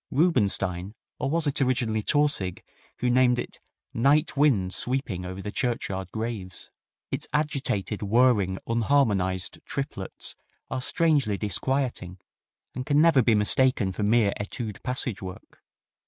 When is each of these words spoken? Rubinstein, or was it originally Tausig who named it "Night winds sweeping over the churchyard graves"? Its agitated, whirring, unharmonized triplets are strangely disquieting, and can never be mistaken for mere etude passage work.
Rubinstein, 0.09 0.95
or 1.19 1.29
was 1.29 1.45
it 1.45 1.61
originally 1.61 2.01
Tausig 2.01 2.63
who 3.01 3.11
named 3.11 3.37
it 3.37 3.59
"Night 3.93 4.35
winds 4.35 4.75
sweeping 4.75 5.25
over 5.25 5.43
the 5.43 5.51
churchyard 5.51 6.09
graves"? 6.11 6.71
Its 7.11 7.27
agitated, 7.31 8.01
whirring, 8.01 8.57
unharmonized 8.65 9.59
triplets 9.63 10.35
are 10.71 10.81
strangely 10.81 11.37
disquieting, 11.37 12.17
and 12.73 12.83
can 12.83 12.99
never 12.99 13.21
be 13.21 13.35
mistaken 13.35 13.91
for 13.91 14.01
mere 14.01 14.33
etude 14.39 14.81
passage 14.81 15.21
work. 15.21 15.61